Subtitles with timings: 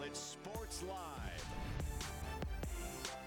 [0.00, 1.44] Charlotte Sports Live.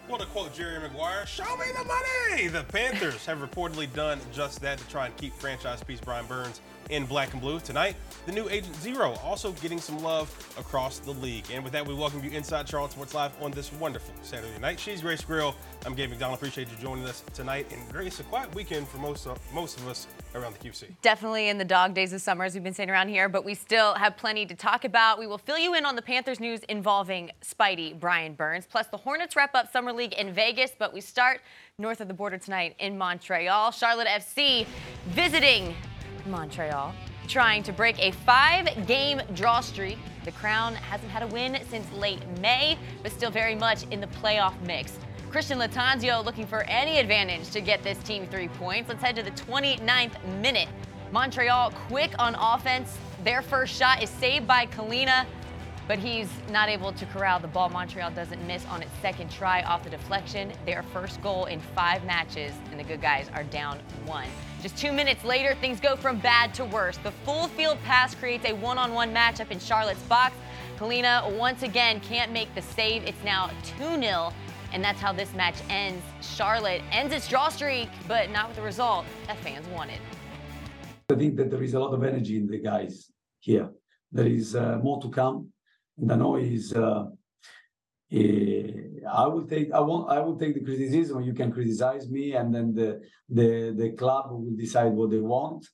[0.10, 2.47] Well, to quote Jerry Maguire, show me the money!
[2.47, 6.62] The Panthers have reportedly done just that to try and keep franchise piece Brian Burns
[6.90, 7.60] in black and blue.
[7.60, 7.96] Tonight,
[8.26, 11.46] the new Agent Zero also getting some love across the league.
[11.52, 14.79] And with that, we welcome you inside Charlotte Sports Live on this wonderful Saturday night.
[14.79, 15.56] She's Grace Grill.
[15.85, 16.38] I'm Gabe McDonald.
[16.38, 17.67] Appreciate you joining us tonight.
[17.72, 20.85] And Grace, a quiet weekend for most of, most of us around the QC.
[21.02, 23.54] Definitely in the dog days of summer, as we've been saying around here, but we
[23.54, 25.20] still have plenty to talk about.
[25.20, 28.65] We will fill you in on the Panthers news involving Spidey Brian Burns.
[28.65, 31.41] Plus, the Hornets wrap up Summer League in Vegas, but we start
[31.77, 33.71] north of the border tonight in Montreal.
[33.71, 34.65] Charlotte FC
[35.07, 35.76] visiting
[36.26, 36.94] Montreal,
[37.27, 39.98] trying to break a five game draw streak.
[40.26, 44.08] The Crown hasn't had a win since late May, but still very much in the
[44.08, 44.98] playoff mix.
[45.30, 48.88] Christian Lattanzio looking for any advantage to get this team three points.
[48.88, 50.70] Let's head to the 29th minute.
[51.12, 52.98] Montreal quick on offense.
[53.24, 55.26] Their first shot is saved by Kahlina,
[55.87, 57.70] but he's not able to corral the ball.
[57.70, 60.54] Montreal doesn't miss on its second try off the deflection.
[60.65, 64.28] Their first goal in five matches, and the good guys are down one.
[64.64, 66.95] Just two minutes later, things go from bad to worse.
[66.95, 70.33] The full field pass creates a one on one matchup in Charlotte's box.
[70.78, 73.03] Kahlina once again can't make the save.
[73.03, 74.31] It's now 2 0
[74.72, 76.02] and that's how this match ends.
[76.22, 80.00] Charlotte ends its draw streak, but not with the result that fans wanted.
[81.09, 83.69] I think that there is a lot of energy in the guys here.
[84.14, 85.50] There is uh, more to come.
[86.00, 87.08] And I know is uh,
[88.14, 91.23] I will take I want I will take the criticism.
[91.23, 95.67] You can criticize me, and then the the the club will decide what they want.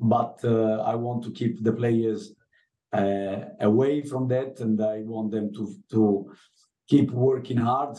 [0.00, 2.34] But uh, I want to keep the players
[2.92, 6.32] uh, away from that, and I want them to to
[6.88, 7.96] keep working hard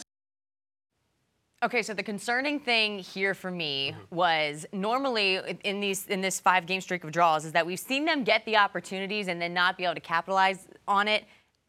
[1.65, 4.15] Okay, so the concerning thing here for me mm-hmm.
[4.15, 8.05] was normally in these in this five game streak of draws is that we've seen
[8.05, 11.23] them get the opportunities and then not be able to capitalize on it.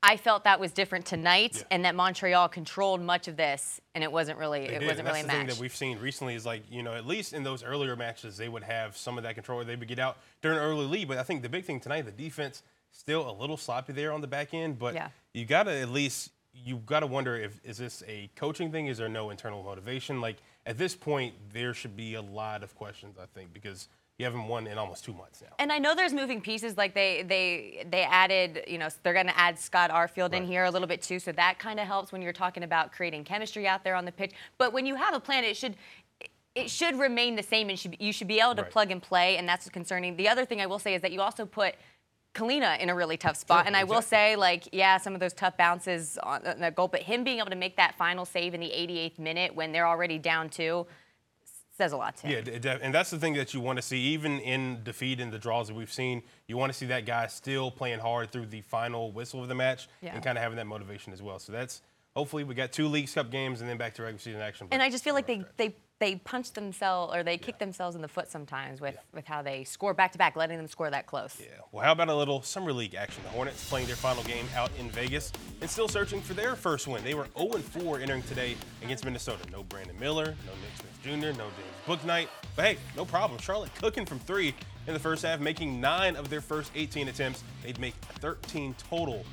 [0.09, 1.63] I felt that was different tonight, yeah.
[1.73, 4.89] and that Montreal controlled much of this, and it wasn't really they it did.
[4.89, 5.37] wasn't really a match.
[5.37, 8.37] thing that we've seen recently is like you know at least in those earlier matches
[8.37, 9.65] they would have some of that control.
[9.65, 12.13] They would get out during early lead, but I think the big thing tonight, the
[12.13, 12.63] defense
[12.93, 15.09] still a little sloppy there on the back end, but yeah.
[15.35, 18.87] you got to at least you've got to wonder if is this a coaching thing?
[18.87, 20.21] Is there no internal motivation?
[20.21, 24.25] Like at this point, there should be a lot of questions, I think, because you
[24.25, 25.55] haven't won in almost two months now.
[25.59, 26.77] And I know there's moving pieces.
[26.77, 30.41] Like they they they added, you know, they're going to add Scott Arfield right.
[30.43, 32.93] in here a little bit too, so that kind of helps when you're talking about
[32.93, 34.33] creating chemistry out there on the pitch.
[34.57, 35.77] But when you have a plan, it should
[36.55, 38.71] it should remain the same, and should, you should be able to right.
[38.71, 40.17] plug and play, and that's concerning.
[40.17, 41.75] The other thing I will say is that you also put
[42.35, 43.61] Kahlina in a really tough spot.
[43.61, 43.95] Sure, and I exactly.
[43.95, 47.39] will say, like, yeah, some of those tough bounces on the goal, but him being
[47.39, 50.87] able to make that final save in the 88th minute when they're already down two
[51.77, 52.45] says a lot to him.
[52.63, 55.39] Yeah, and that's the thing that you want to see, even in defeat and the
[55.39, 56.23] draws that we've seen.
[56.49, 59.55] You want to see that guy still playing hard through the final whistle of the
[59.55, 60.15] match yeah.
[60.15, 61.39] and kind of having that motivation as well.
[61.39, 61.83] So that's
[62.15, 64.69] hopefully we got two Leagues Cup games and then back to regular season action.
[64.71, 67.39] And I just feel like they, they they punch themselves or they yeah.
[67.39, 69.01] kick themselves in the foot sometimes with, yeah.
[69.15, 71.39] with how they score back to back, letting them score that close.
[71.41, 71.47] Yeah.
[71.73, 73.23] Well, how about a little summer league action?
[73.25, 76.87] The Hornets playing their final game out in Vegas and still searching for their first
[76.87, 77.03] win.
[77.03, 79.43] They were 0-4 entering today against Minnesota.
[79.51, 82.29] No Brandon Miller, no Nick Smith Jr., no James Bouknight.
[82.55, 83.41] But hey, no problem.
[83.41, 84.55] Charlotte cooking from three
[84.87, 87.43] in the first half, making nine of their first 18 attempts.
[87.63, 89.25] They'd make 13 total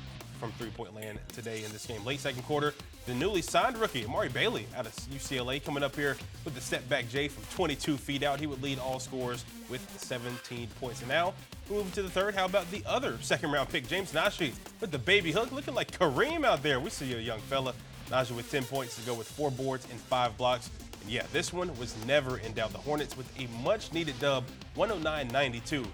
[0.44, 2.04] from three-point land today in this game.
[2.04, 2.74] Late second quarter,
[3.06, 6.86] the newly signed rookie, Amari Bailey, out of UCLA, coming up here with the step
[6.86, 8.38] back J from 22 feet out.
[8.38, 11.00] He would lead all scorers with 17 points.
[11.00, 11.32] And now,
[11.70, 14.52] moving to the third, how about the other second round pick, James Nnaji,
[14.82, 16.78] with the baby hook, looking like Kareem out there.
[16.78, 17.72] We see a young fella.
[18.10, 20.68] Nnaji with 10 points to go with four boards and five blocks.
[21.00, 22.72] And yeah, this one was never in doubt.
[22.72, 24.44] The Hornets with a much needed dub,
[24.74, 25.86] 109 92,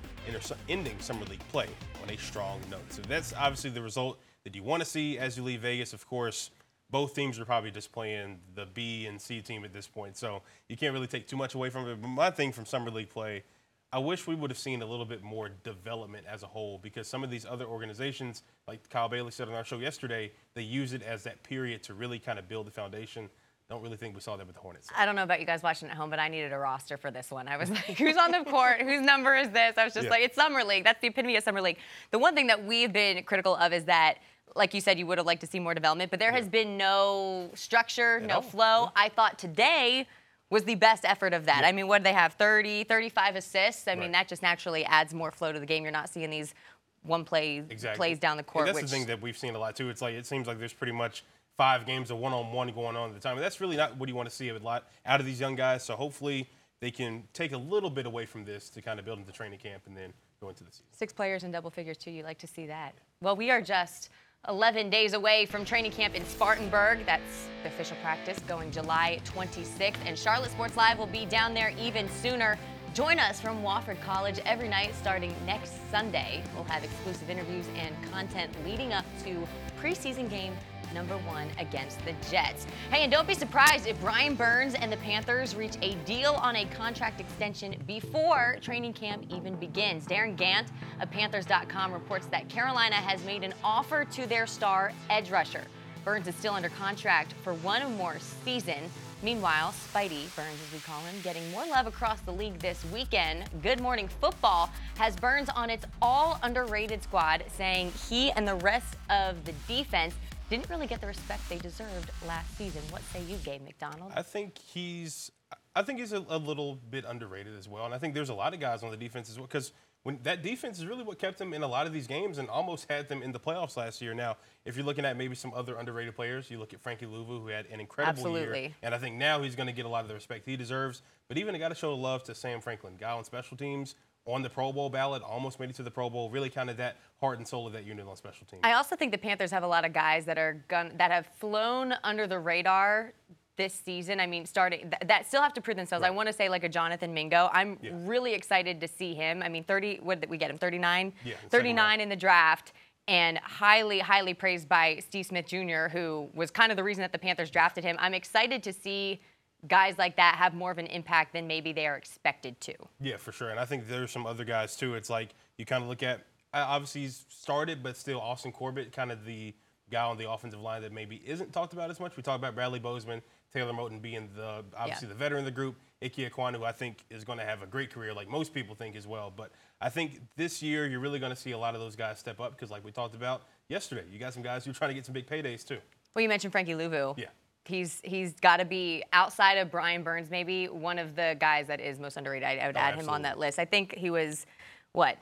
[0.68, 1.68] ending summer league play
[2.02, 2.92] on a strong note.
[2.92, 5.92] So that's obviously the result that you want to see as you leave Vegas.
[5.92, 6.50] Of course,
[6.90, 10.42] both teams are probably just playing the B and C team at this point, so
[10.68, 12.00] you can't really take too much away from it.
[12.00, 13.44] But my thing from summer league play,
[13.92, 17.08] I wish we would have seen a little bit more development as a whole because
[17.08, 20.92] some of these other organizations, like Kyle Bailey said on our show yesterday, they use
[20.92, 23.28] it as that period to really kind of build the foundation.
[23.70, 24.88] Don't really think we saw that with the Hornets.
[24.96, 27.12] I don't know about you guys watching at home, but I needed a roster for
[27.12, 27.46] this one.
[27.46, 28.82] I was like, who's on the court?
[28.82, 29.78] Whose number is this?
[29.78, 30.10] I was just yeah.
[30.10, 30.82] like, it's Summer League.
[30.82, 31.78] That's the epitome of Summer League.
[32.10, 34.18] The one thing that we've been critical of is that
[34.56, 36.38] like you said, you would have liked to see more development, but there yeah.
[36.38, 38.42] has been no structure, At no all.
[38.42, 38.82] flow.
[38.82, 38.88] Yeah.
[38.96, 40.08] I thought today
[40.50, 41.60] was the best effort of that.
[41.60, 41.68] Yeah.
[41.68, 42.32] I mean, what did they have?
[42.32, 43.86] 30, 35 assists.
[43.86, 44.00] I right.
[44.00, 45.84] mean, that just naturally adds more flow to the game.
[45.84, 46.54] You're not seeing these
[47.02, 47.96] one play exactly.
[47.96, 48.66] plays down the court.
[48.66, 49.88] And that's which, the thing that we've seen a lot too.
[49.88, 51.24] It's like it seems like there's pretty much
[51.60, 53.36] five games of one-on-one going on at the time.
[53.36, 55.56] And that's really not what you want to see a lot out of these young
[55.56, 55.84] guys.
[55.84, 56.48] So hopefully
[56.80, 59.58] they can take a little bit away from this to kind of build into training
[59.58, 60.86] camp and then go into the season.
[60.90, 62.12] Six players in double figures too.
[62.12, 62.94] You like to see that.
[63.20, 64.08] Well, we are just
[64.48, 67.04] 11 days away from training camp in Spartanburg.
[67.04, 69.96] That's the official practice going July 26th.
[70.06, 72.58] And Charlotte Sports Live will be down there even sooner.
[72.92, 76.42] Join us from Wofford College every night starting next Sunday.
[76.54, 79.46] We'll have exclusive interviews and content leading up to
[79.80, 80.54] preseason game
[80.92, 82.66] number one against the Jets.
[82.90, 86.56] Hey, and don't be surprised if Brian Burns and the Panthers reach a deal on
[86.56, 90.04] a contract extension before training camp even begins.
[90.04, 90.66] Darin Gantt
[91.00, 95.62] of Panthers.com reports that Carolina has made an offer to their star edge rusher.
[96.04, 98.90] Burns is still under contract for one more season.
[99.22, 103.44] Meanwhile, Spidey, Burns as we call him, getting more love across the league this weekend.
[103.62, 108.96] Good Morning Football has Burns on its all underrated squad, saying he and the rest
[109.10, 110.14] of the defense
[110.48, 112.80] didn't really get the respect they deserved last season.
[112.88, 114.10] What say you, Gabe McDonald?
[114.16, 115.30] I think he's,
[115.76, 118.34] I think he's a, a little bit underrated as well, and I think there's a
[118.34, 121.18] lot of guys on the defense as well because when that defense is really what
[121.18, 123.76] kept them in a lot of these games and almost had them in the playoffs
[123.76, 124.14] last year.
[124.14, 127.40] Now, if you're looking at maybe some other underrated players, you look at Frankie Luvu,
[127.42, 128.60] who had an incredible Absolutely.
[128.60, 130.56] year, and I think now he's going to get a lot of the respect he
[130.56, 131.02] deserves.
[131.28, 133.94] But even I got to show love to Sam Franklin, guy on special teams,
[134.26, 136.30] on the Pro Bowl ballot, almost made it to the Pro Bowl.
[136.30, 138.60] Really, kind of that heart and soul of that unit on special teams.
[138.64, 141.26] I also think the Panthers have a lot of guys that are gun- that have
[141.38, 143.12] flown under the radar
[143.60, 144.18] this season.
[144.20, 146.02] I mean, starting th- that still have to prove themselves.
[146.04, 147.50] I want to say like a Jonathan Mingo.
[147.52, 147.90] I'm Yeah.
[147.94, 149.42] really excited to see him.
[149.42, 149.98] I mean, 30.
[150.02, 150.56] What did we get him?
[150.58, 151.12] 39.
[151.24, 152.72] Yeah, 39 in the draft.
[153.06, 157.12] And highly, highly praised by Steve Smith Jr., who was kind of the reason that
[157.12, 157.96] the Panthers drafted him.
[157.98, 159.20] I'm excited to see
[159.68, 162.74] guys like that have more of an impact than maybe they are expected to.
[163.00, 163.50] Yeah, for sure.
[163.50, 164.94] And I think there's some other guys too.
[164.94, 166.24] It's like you kind of look at
[166.54, 169.54] obviously he's started, but still Austin Corbett, kind of the
[169.90, 172.16] guy on the offensive line that maybe isn't talked about as much.
[172.16, 173.22] We talk about Bradley Bozeman,
[173.52, 177.04] Taylor Moton being the obviously the veteran of the group, Ike Aquan, who I think
[177.10, 179.32] is going to have a great career, like most people think as well.
[179.34, 179.50] But
[179.80, 182.40] I think this year you're really going to see a lot of those guys step
[182.40, 184.94] up because, like we talked about yesterday, you got some guys who are trying to
[184.94, 185.78] get some big paydays too.
[186.14, 187.16] Well, you mentioned Frankie Luvu.
[187.18, 187.26] Yeah.
[187.66, 191.80] He's he's got to be outside of Brian Burns, maybe one of the guys that
[191.80, 192.48] is most underrated.
[192.48, 193.58] I, I would Oh, add him on that list.
[193.58, 194.46] I think he was
[194.92, 195.18] what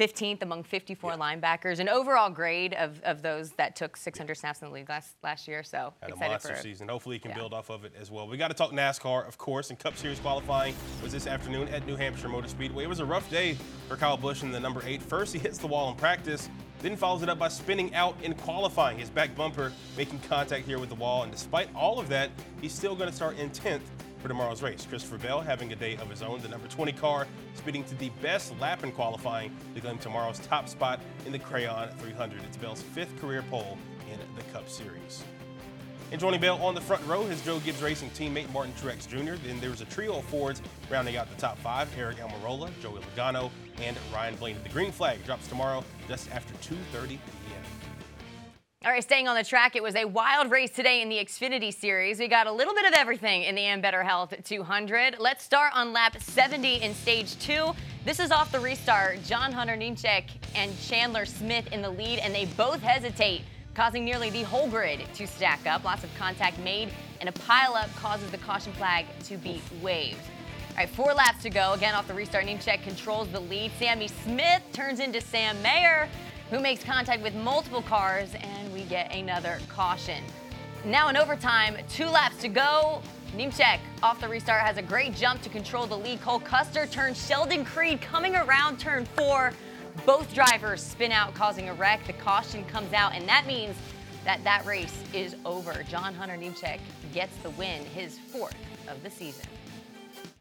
[0.00, 4.68] 15th among 54 linebackers, an overall grade of, of those that took 600 snaps in
[4.68, 5.62] the league last last year.
[5.62, 6.88] So Had a excited monster for season.
[6.88, 7.36] Hopefully, he can yeah.
[7.36, 8.26] build off of it as well.
[8.26, 11.86] We got to talk NASCAR, of course, and Cup Series qualifying was this afternoon at
[11.86, 12.84] New Hampshire Motor Speedway.
[12.84, 13.58] It was a rough day
[13.88, 15.02] for Kyle Busch in the number eight.
[15.02, 16.48] First, he hits the wall in practice,
[16.80, 18.98] then follows it up by spinning out in qualifying.
[18.98, 22.30] His back bumper making contact here with the wall, and despite all of that,
[22.62, 23.82] he's still going to start in 10th
[24.20, 24.86] for tomorrow's race.
[24.88, 26.40] Christopher Bell having a day of his own.
[26.40, 30.68] The number 20 car speeding to the best lap in qualifying to claim tomorrow's top
[30.68, 32.42] spot in the Crayon 300.
[32.44, 33.78] It's Bell's fifth career pole
[34.12, 35.24] in the Cup Series.
[36.12, 39.40] And joining Bell on the front row is Joe Gibbs Racing teammate Martin Truex Jr.
[39.46, 43.50] Then there's a trio of Fords rounding out the top five Eric Almirola, Joey Logano,
[43.80, 44.58] and Ryan Blaney.
[44.64, 47.20] The green flag drops tomorrow just after 2.30 p.m.
[48.82, 51.70] All right, staying on the track, it was a wild race today in the Xfinity
[51.70, 52.18] Series.
[52.18, 55.16] We got a little bit of everything in the Ambetter Health 200.
[55.18, 57.74] Let's start on lap 70 in stage two.
[58.06, 59.22] This is off the restart.
[59.22, 63.42] John Hunter Nemechek and Chandler Smith in the lead, and they both hesitate,
[63.74, 65.84] causing nearly the whole grid to stack up.
[65.84, 66.88] Lots of contact made,
[67.20, 70.22] and a pileup causes the caution flag to be waved.
[70.70, 71.74] All right, four laps to go.
[71.74, 73.72] Again, off the restart, Nemechek controls the lead.
[73.78, 76.08] Sammy Smith turns into Sam Mayer,
[76.50, 80.22] who makes contact with multiple cars, and we get another caution.
[80.84, 83.02] Now in overtime, two laps to go.
[83.36, 86.20] Nemechek off the restart has a great jump to control the lead.
[86.20, 89.52] Cole Custer turns Sheldon Creed coming around turn four.
[90.06, 92.06] Both drivers spin out, causing a wreck.
[92.06, 93.76] The caution comes out, and that means
[94.24, 95.82] that that race is over.
[95.88, 96.78] John Hunter Nemechek
[97.12, 98.56] gets the win, his fourth
[98.88, 99.46] of the season.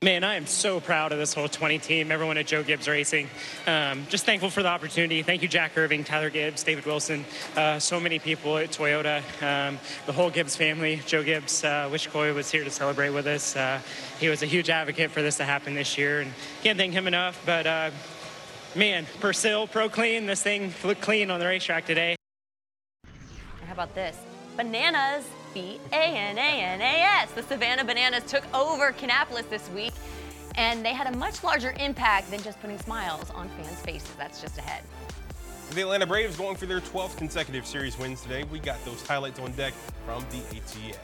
[0.01, 3.27] Man, I am so proud of this whole 20 team, everyone at Joe Gibbs Racing.
[3.67, 5.23] Um, just thankful for the opportunity.
[5.23, 7.25] Thank you, Jack Irving, Tyler Gibbs, David Wilson,
[7.57, 11.01] uh, so many people at Toyota, um, the whole Gibbs family.
[11.05, 13.57] Joe Gibbs, uh, wish Coy was here to celebrate with us.
[13.57, 13.81] Uh,
[14.21, 16.31] he was a huge advocate for this to happen this year, and
[16.63, 17.37] can't thank him enough.
[17.45, 17.91] But uh,
[18.77, 22.15] man, Persil, Pro Clean, this thing looked clean on the racetrack today.
[23.67, 24.15] How about this?
[24.55, 27.31] Bananas, B A N A N A S.
[27.31, 29.93] The Savannah Bananas took over Kannapolis this week,
[30.55, 34.11] and they had a much larger impact than just putting smiles on fans' faces.
[34.17, 34.83] That's just ahead.
[35.71, 38.43] The Atlanta Braves going for their 12th consecutive series wins today.
[38.45, 39.73] We got those highlights on deck
[40.05, 40.97] from the ATL.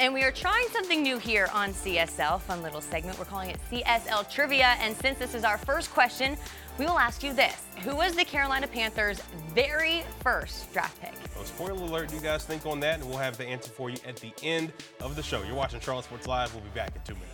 [0.00, 3.16] And we are trying something new here on CSL, fun little segment.
[3.18, 4.74] We're calling it CSL Trivia.
[4.80, 6.36] And since this is our first question,
[6.78, 9.20] we will ask you this Who was the Carolina Panthers'
[9.54, 11.14] very first draft pick?
[11.36, 13.00] So spoiler alert, you guys think on that?
[13.00, 15.42] And we'll have the answer for you at the end of the show.
[15.42, 16.52] You're watching Charlotte Sports Live.
[16.54, 17.33] We'll be back in two minutes.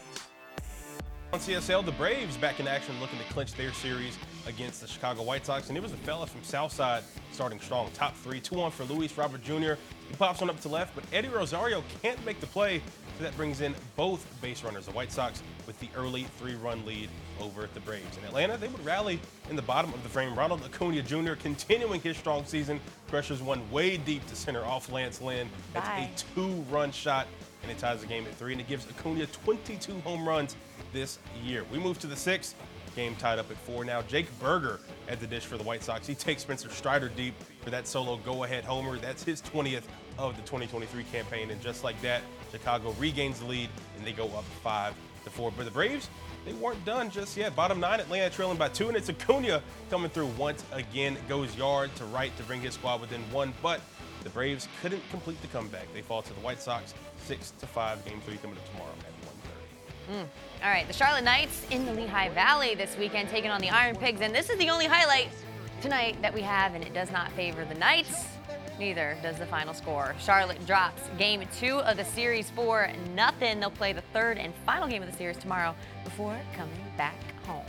[1.32, 4.18] On CSL, the Braves back in action looking to clinch their series
[4.48, 5.68] against the Chicago White Sox.
[5.68, 7.88] And it was a fella from Southside starting strong.
[7.94, 9.74] Top three, 2 on for Luis Robert Jr.
[10.08, 12.82] He pops one up to left, but Eddie Rosario can't make the play.
[13.16, 14.86] So that brings in both base runners.
[14.86, 17.08] The White Sox with the early three run lead
[17.40, 18.18] over the Braves.
[18.18, 19.20] In Atlanta, they would rally
[19.50, 20.36] in the bottom of the frame.
[20.36, 21.34] Ronald Acuna Jr.
[21.34, 22.80] continuing his strong season.
[23.06, 25.48] Pressures one way deep to center off Lance Lynn.
[25.74, 26.10] That's Bye.
[26.12, 27.28] a two run shot,
[27.62, 28.50] and it ties the game at three.
[28.50, 30.56] And it gives Acuna 22 home runs
[30.92, 31.64] this year.
[31.72, 32.54] We move to the sixth.
[32.96, 34.02] Game tied up at four now.
[34.02, 36.06] Jake Burger at the dish for the White Sox.
[36.06, 38.98] He takes Spencer Strider deep for that solo go-ahead homer.
[38.98, 39.84] That's his 20th
[40.18, 44.26] of the 2023 campaign, and just like that, Chicago regains the lead and they go
[44.36, 44.94] up five
[45.24, 45.52] to four.
[45.56, 46.08] But the Braves,
[46.44, 47.54] they weren't done just yet.
[47.54, 51.16] Bottom nine, Atlanta trailing by two, and it's Acuna coming through once again.
[51.28, 53.80] Goes yard to right to bring his squad within one, but
[54.24, 55.92] the Braves couldn't complete the comeback.
[55.94, 56.94] They fall to the White Sox
[57.24, 58.04] six to five.
[58.04, 58.94] Game three coming up tomorrow
[60.10, 60.26] 1:30.
[60.62, 63.96] All right, the Charlotte Knights in the Lehigh Valley this weekend taking on the Iron
[63.96, 65.28] Pigs, and this is the only highlight
[65.80, 68.26] tonight that we have, and it does not favor the Knights.
[68.78, 70.14] Neither does the final score.
[70.18, 73.60] Charlotte drops game two of the series for nothing.
[73.60, 77.64] They'll play the third and final game of the series tomorrow before coming back home.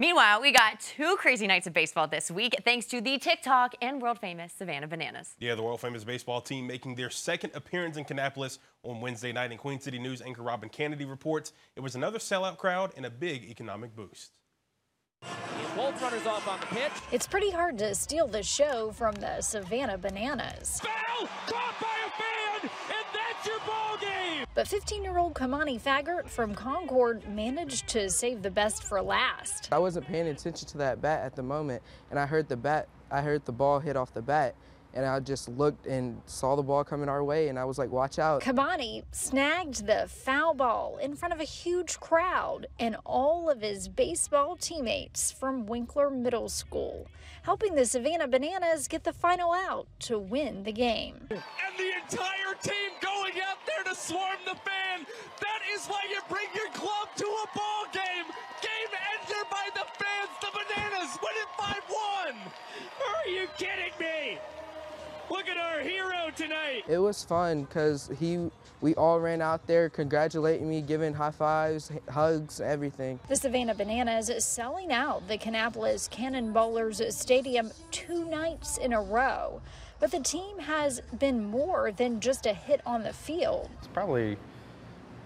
[0.00, 4.02] Meanwhile, we got two crazy nights of baseball this week thanks to the TikTok and
[4.02, 5.34] world famous Savannah Bananas.
[5.38, 9.52] Yeah, the world famous baseball team making their second appearance in Kannapolis on Wednesday night.
[9.52, 13.10] In Queen City News anchor Robin Kennedy reports it was another sellout crowd and a
[13.10, 14.32] big economic boost.
[15.76, 16.92] Both runners off on the pitch.
[17.12, 20.80] It's pretty hard to steal the show from the Savannah Bananas.
[20.80, 21.28] Foul!
[21.46, 22.70] Caught by a fan!
[22.88, 24.13] And that's your ball game!
[24.54, 29.68] But 15 year old Kamani Faggart from Concord managed to save the best for last.
[29.72, 32.86] I wasn't paying attention to that bat at the moment, and I heard the bat.
[33.10, 34.54] I heard the ball hit off the bat,
[34.94, 37.90] and I just looked and saw the ball coming our way, and I was like,
[37.90, 43.50] "Watch out!" Kamani snagged the foul ball in front of a huge crowd and all
[43.50, 47.08] of his baseball teammates from Winkler Middle School,
[47.42, 51.26] helping the Savannah Bananas get the final out to win the game.
[51.28, 51.40] And
[51.76, 53.63] the entire team going out there
[53.94, 55.06] to swarm the fan.
[55.40, 58.26] That is why you bring your club to a ball game.
[58.62, 60.30] Game entered by the fans.
[60.40, 62.36] The Bananas win it 5-1.
[63.08, 64.38] Are you kidding me?
[65.30, 66.84] Look at our hero tonight.
[66.86, 71.90] It was fun because he, we all ran out there congratulating me, giving high fives,
[72.10, 73.18] hugs, everything.
[73.28, 79.62] The Savannah Bananas is selling out the Kannapolis Cannonballers Stadium two nights in a row.
[80.00, 83.70] But the team has been more than just a hit on the field.
[83.78, 84.36] It's probably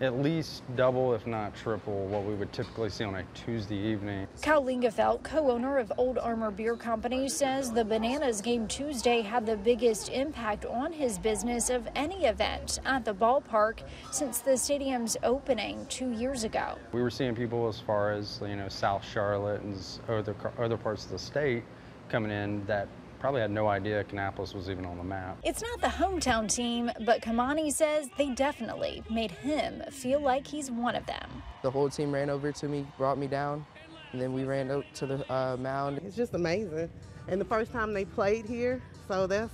[0.01, 4.29] at least double, if not triple, what we would typically see on a Tuesday evening.
[4.43, 9.57] Cal Lingefeld, co-owner of Old Armor Beer Company, says the Bananas game Tuesday had the
[9.57, 13.81] biggest impact on his business of any event at the ballpark
[14.13, 16.77] since the stadium's opening two years ago.
[16.93, 19.77] We were seeing people as far as you know South Charlotte and
[20.09, 21.65] other other parts of the state
[22.09, 22.87] coming in that
[23.19, 25.39] probably had no idea Kannapolis was even on the map.
[25.45, 30.71] It's not the hometown team, but Kamani says they definitely made him feel like he's
[30.71, 31.43] one of them.
[31.63, 33.67] The whole team ran over to me, brought me down,
[34.13, 36.01] and then we ran up to the uh, mound.
[36.05, 36.89] It's just amazing.
[37.27, 39.53] And the first time they played here, so that's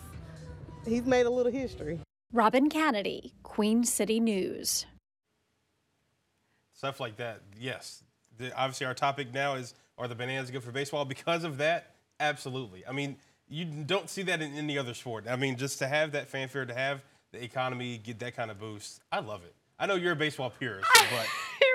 [0.86, 1.98] he's made a little history.
[2.32, 4.86] Robin Kennedy, Queen City News.
[6.72, 8.02] Stuff like that, yes.
[8.36, 11.04] The, obviously, our topic now is are the bananas good for baseball?
[11.04, 12.84] Because of that, absolutely.
[12.86, 13.16] I mean,
[13.54, 15.26] you don't see that in any other sport.
[15.28, 18.58] I mean, just to have that fanfare, to have the economy get that kind of
[18.58, 19.54] boost, I love it.
[19.78, 21.26] I know you're a baseball purist, but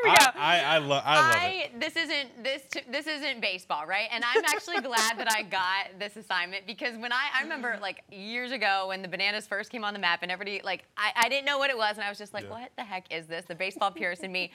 [0.04, 0.26] we I, go.
[0.40, 1.80] I, I, lo- I love it.
[1.80, 4.08] This isn't this this isn't baseball, right?
[4.12, 8.04] And I'm actually glad that I got this assignment because when I I remember like
[8.12, 11.30] years ago when the bananas first came on the map and everybody like I, I
[11.30, 12.52] didn't know what it was and I was just like, Yeah.
[12.52, 13.46] what the heck is this?
[13.46, 14.52] The baseball purist in me.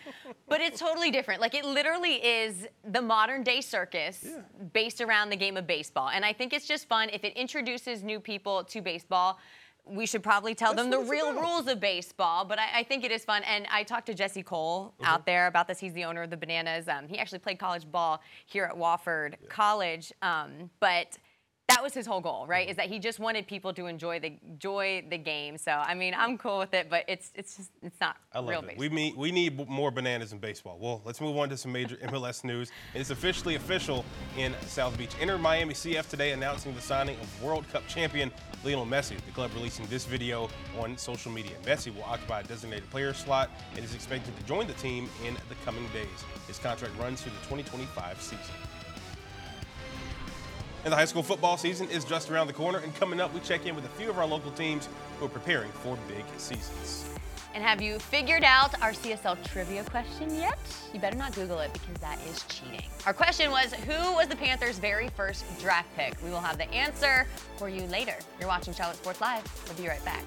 [0.49, 1.41] But it's totally different.
[1.41, 4.27] Like it literally is the modern day circus
[4.73, 6.09] based around the game of baseball.
[6.09, 9.39] And I think it's just fun if it introduces new people to baseball.
[9.87, 11.43] We should probably tell them the real about.
[11.43, 13.43] rules of baseball, but I, I think it is fun.
[13.45, 15.05] And I talked to Jesse Cole Mm-hmm.
[15.05, 15.79] out there about this.
[15.79, 16.89] He's the owner of the Bananas.
[16.89, 21.19] Um, he actually played college ball here at Wofford College, um, but
[21.69, 22.65] that was his whole goal, right?
[22.65, 22.71] Mm-hmm.
[22.73, 25.57] Is that he just wanted people to enjoy the enjoy the game.
[25.57, 28.49] So I mean, I'm cool with it, but it's it's just it's not I love
[28.49, 28.79] real it.
[28.79, 28.81] baseball.
[28.81, 30.79] We need we need more bananas in baseball.
[30.79, 32.71] Well, let's move on to some major MLS news.
[32.95, 34.05] It's officially official
[34.37, 35.13] in South Beach.
[35.21, 38.31] Inter Miami CF today announcing the signing of World Cup champion
[38.63, 39.17] Lionel Messi.
[39.17, 41.53] The club releasing this video on social media.
[41.65, 45.35] Messi will occupy a designated player slot and is expected to join the team in
[45.49, 46.25] the coming days.
[46.47, 48.74] His contract runs through the 2025 season.
[50.85, 52.79] And the high school football season is just around the corner.
[52.79, 54.89] And coming up, we check in with a few of our local teams
[55.19, 57.07] who are preparing for big seasons.
[57.55, 60.59] And have you figured out our CSL trivia question yet?
[60.93, 62.85] You better not Google it because that is cheating.
[63.07, 66.23] Our question was Who was the Panthers' very first draft pick?
[66.23, 67.27] We will have the answer
[67.57, 68.17] for you later.
[68.39, 69.43] You're watching Charlotte Sports Live.
[69.67, 70.25] We'll be right back.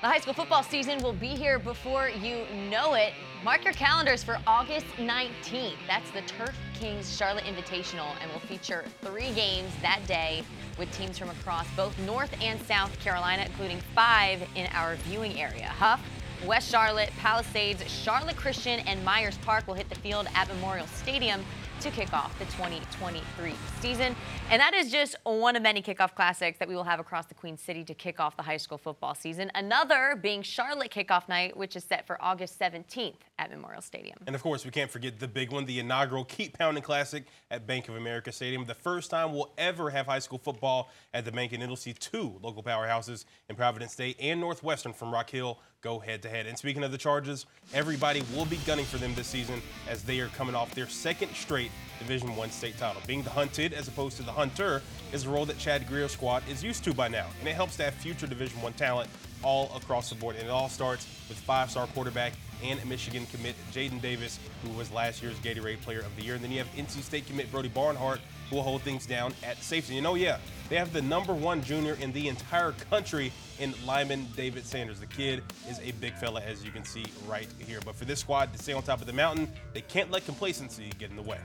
[0.00, 3.12] The high school football season will be here before you know it.
[3.44, 5.74] Mark your calendars for August 19th.
[5.88, 10.44] That's the Turf Kings Charlotte Invitational, and will feature three games that day
[10.78, 15.66] with teams from across both North and South Carolina, including five in our viewing area.
[15.66, 16.00] Hough,
[16.46, 21.44] West Charlotte, Palisades, Charlotte Christian, and Myers Park will hit the field at Memorial Stadium
[21.82, 24.14] to kick off the 2023 season.
[24.50, 27.34] And that is just one of many kickoff classics that we will have across the
[27.34, 29.50] Queen City to kick off the high school football season.
[29.56, 34.16] Another being Charlotte kickoff night, which is set for August 17th at Memorial Stadium.
[34.28, 37.66] And of course, we can't forget the big one, the inaugural Keep Pounding Classic at
[37.66, 38.64] Bank of America Stadium.
[38.64, 41.94] The first time we'll ever have high school football at the bank, and it'll see
[41.94, 46.46] two local powerhouses in Providence State and Northwestern from Rock Hill go head to head.
[46.46, 50.20] And speaking of the Chargers, everybody will be gunning for them this season as they
[50.20, 53.02] are coming off their second straight Division One state title.
[53.06, 54.80] Being the hunted as opposed to the hunter
[55.12, 57.76] is a role that Chad Grier's squad is used to by now, and it helps
[57.76, 59.10] to have future Division One talent
[59.42, 60.36] all across the board.
[60.36, 65.20] And it all starts with five-star quarterback and Michigan commit Jadyn Davis, who was last
[65.20, 66.36] year's Gatorade Player of the Year.
[66.36, 68.20] And then you have NC State commit Brody Barnhart,
[68.52, 69.94] will hold things down at safety.
[69.94, 73.74] You oh, know, yeah, they have the number one junior in the entire country in
[73.86, 75.00] Lyman David Sanders.
[75.00, 77.80] The kid is a big fella, as you can see right here.
[77.84, 80.90] But for this squad to stay on top of the mountain, they can't let complacency
[80.98, 81.38] get in the way.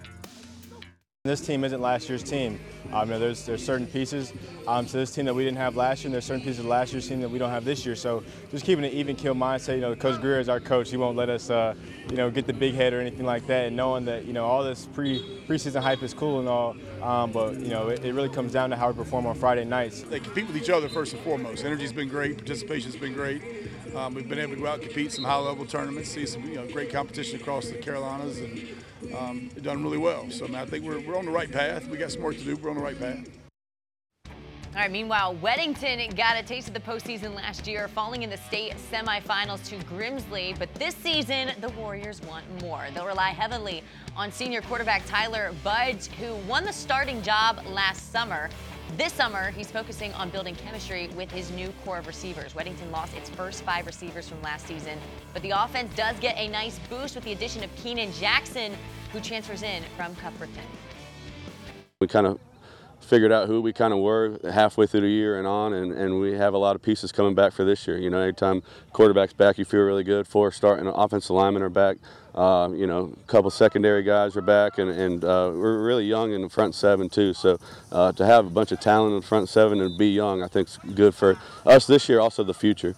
[1.28, 2.60] This team isn't last year's team.
[2.94, 4.32] Um, you know, there's there's certain pieces
[4.66, 6.66] um, to this team that we didn't have last year, and there's certain pieces of
[6.66, 7.96] last year's team that we don't have this year.
[7.96, 9.76] So just keeping an even kill mindset.
[9.76, 10.90] You know, Coach Grier is our coach.
[10.90, 11.76] He won't let us, uh,
[12.10, 13.68] you know, get the big head or anything like that.
[13.68, 17.32] And knowing that you know all this pre preseason hype is cool and all, um,
[17.32, 20.04] but you know it, it really comes down to how we perform on Friday nights.
[20.04, 21.66] They compete with each other first and foremost.
[21.66, 22.38] Energy's been great.
[22.38, 23.42] Participation's been great.
[23.96, 26.56] Um, we've been able to go out and compete some high-level tournaments, see some you
[26.56, 28.68] know, great competition across the Carolinas, and
[29.18, 30.30] um, done really well.
[30.30, 31.88] So I, mean, I think we're, we're on the right path.
[31.88, 32.56] We got some work to do.
[32.56, 33.28] We're on the right path.
[34.78, 38.38] All right, meanwhile, Weddington got a taste of the postseason last year, falling in the
[38.38, 40.58] state semifinals to Grimsley.
[40.60, 42.86] But this season, the Warriors want more.
[42.94, 43.82] They'll rely heavily
[44.16, 48.52] on senior quarterback Tyler Budge, who won the starting job last summer.
[48.96, 52.54] This summer, he's focusing on building chemistry with his new core of receivers.
[52.54, 54.98] Weddington lost its first five receivers from last season,
[55.34, 58.74] but the offense does get a nice boost with the addition of Keenan Jackson,
[59.12, 60.64] who transfers in from Cuthbertson.
[62.00, 62.40] We kind of
[63.02, 66.20] figured out who we kind of were halfway through the year and on, and, and
[66.20, 67.98] we have a lot of pieces coming back for this year.
[67.98, 70.28] You know, anytime quarterback's back, you feel really good.
[70.28, 71.98] Four starting offensive linemen are back.
[72.36, 76.34] Uh, you know, a couple secondary guys are back, and, and uh, we're really young
[76.34, 77.34] in the front seven too.
[77.34, 77.58] So
[77.92, 80.48] uh, to have a bunch of talent in the front seven and be young, I
[80.48, 82.96] think is good for us this year, also the future.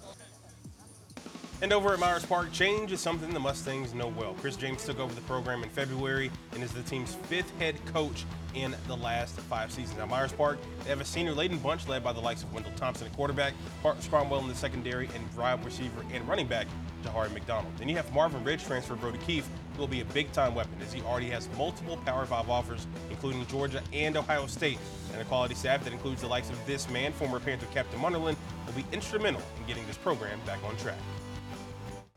[1.61, 4.33] And over at Myers Park, change is something the Mustangs know well.
[4.39, 8.23] Chris James took over the program in February and is the team's fifth head coach
[8.55, 9.97] in the last five seasons.
[9.97, 12.71] Now, Myers Park, they have a senior laden bunch led by the likes of Wendell
[12.77, 16.65] Thompson at quarterback, Parks Cromwell in the secondary, and drive receiver and running back,
[17.03, 17.73] Jahari McDonald.
[17.77, 20.75] Then you have Marvin Ridge transfer Brody Keefe, who will be a big time weapon
[20.81, 24.79] as he already has multiple Power 5 offers, including Georgia and Ohio State.
[25.11, 28.37] And a quality staff that includes the likes of this man, former Panther Captain Munnerlyn,
[28.65, 30.97] will be instrumental in getting this program back on track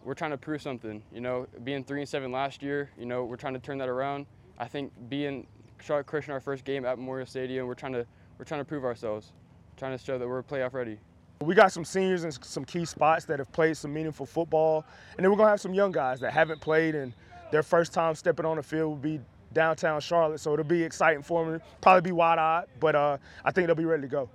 [0.04, 1.02] we're trying to prove something.
[1.12, 3.88] You know, being three and seven last year, you know, we're trying to turn that
[3.88, 4.26] around.
[4.58, 5.46] I think being
[5.80, 8.06] Charlotte Christian our first game at Memorial Stadium, we're trying to
[8.38, 9.32] we're trying to prove ourselves,
[9.76, 10.98] trying to show that we're playoff ready.
[11.40, 14.84] We got some seniors in some key spots that have played some meaningful football,
[15.16, 17.12] and then we're gonna have some young guys that haven't played and
[17.50, 19.20] their first time stepping on the field will be
[19.52, 20.38] downtown Charlotte.
[20.38, 21.60] So it'll be exciting for them.
[21.80, 24.30] Probably be wide-eyed, but uh, I think they'll be ready to go.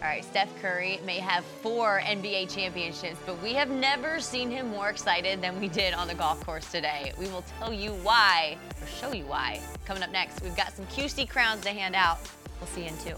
[0.00, 4.68] All right, Steph Curry may have four NBA championships, but we have never seen him
[4.68, 7.12] more excited than we did on the golf course today.
[7.18, 9.60] We will tell you why, or show you why.
[9.86, 12.20] Coming up next, we've got some QC crowns to hand out.
[12.60, 13.16] We'll see you in two.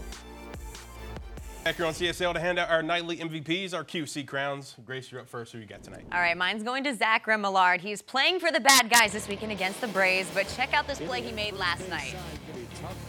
[1.63, 4.75] Back here on CSL to hand out our nightly MVPs, our QC crowns.
[4.83, 5.51] Grace, you're up first.
[5.51, 6.05] Who you got tonight?
[6.11, 7.81] All right, mine's going to Zach Remillard.
[7.81, 10.97] He's playing for the bad guys this weekend against the Braves, but check out this
[10.97, 12.15] play he made last night.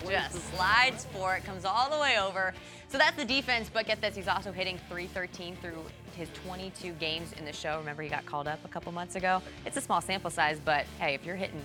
[0.07, 2.53] Just slides for it, comes all the way over.
[2.89, 5.83] So that's the defense, but get this, he's also hitting 313 through
[6.15, 7.79] his 22 games in the show.
[7.79, 9.41] Remember, he got called up a couple months ago.
[9.65, 11.63] It's a small sample size, but hey, if you're hitting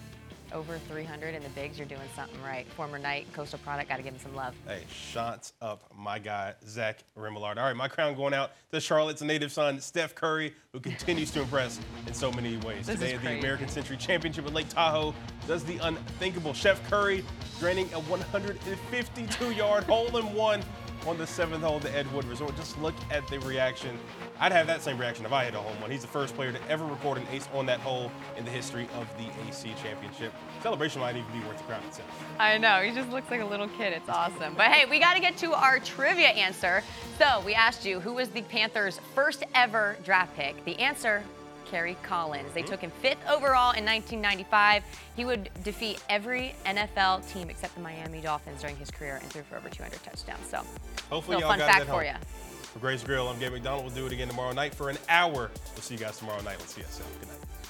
[0.54, 2.68] over 300 in the bigs, you're doing something right.
[2.74, 4.54] Former Knight, Coastal Product, got to give him some love.
[4.66, 7.58] Hey, shots up my guy, Zach Remillard.
[7.58, 11.42] All right, my crown going out to Charlotte's native son, Steph Curry, who continues to
[11.42, 12.88] impress in so many ways.
[12.88, 13.40] This Today at the.
[13.40, 15.14] American Century Championship at Lake Tahoe
[15.48, 16.54] does the unthinkable.
[16.54, 17.24] Chef Curry
[17.60, 20.64] draining a 152-yard hole-in-one
[21.08, 22.56] on the seventh hole at the Edgewood Resort.
[22.58, 23.98] Just look at the reaction.
[24.40, 25.90] I'd have that same reaction if I hit a home run.
[25.90, 28.88] He's the first player to ever record an ace on that hole in the history
[28.96, 30.34] of the AC Championship.
[30.62, 32.10] Celebration might even be worth the crown itself.
[32.40, 32.82] I know.
[32.82, 33.94] He just looks like a little kid.
[33.94, 34.54] It's awesome.
[34.56, 36.84] But hey, we got to get to our trivia answer.
[37.18, 40.64] So we asked you who was the Panthers' first ever draft pick.
[40.66, 41.24] The answer
[41.70, 42.54] Kerry Collins.
[42.54, 42.68] They hmm?
[42.68, 44.84] took him fifth overall in 1995.
[45.16, 49.44] He would defeat every NFL team except the Miami Dolphins during his career and threw
[49.44, 50.48] for over 200 touchdowns.
[50.48, 50.64] So,
[51.10, 52.14] Hopefully, y'all fun got fact for you.
[52.74, 53.86] For Grace Grill, I'm Gabe McDonald.
[53.86, 55.52] We'll do it again tomorrow night for an hour.
[55.74, 56.58] We'll see you guys tomorrow night.
[56.60, 57.06] Let's see you soon.
[57.20, 57.67] Good night.